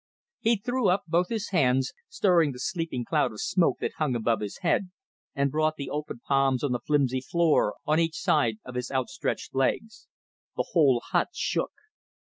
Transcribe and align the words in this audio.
He 0.39 0.55
threw 0.55 0.89
up 0.89 1.03
both 1.07 1.29
his 1.29 1.49
hands, 1.49 1.93
stirring 2.09 2.53
the 2.53 2.57
sleeping 2.59 3.05
cloud 3.05 3.31
of 3.33 3.39
smoke 3.39 3.77
that 3.81 3.91
hung 3.99 4.15
above 4.15 4.39
his 4.39 4.57
head, 4.63 4.89
and 5.35 5.51
brought 5.51 5.75
the 5.75 5.91
open 5.91 6.21
palms 6.27 6.63
on 6.63 6.71
the 6.71 6.79
flimsy 6.79 7.21
floor 7.21 7.75
on 7.85 7.99
each 7.99 8.17
side 8.17 8.57
of 8.65 8.73
his 8.73 8.89
outstretched 8.89 9.53
legs. 9.53 10.07
The 10.57 10.69
whole 10.71 11.03
hut 11.11 11.27
shook. 11.33 11.73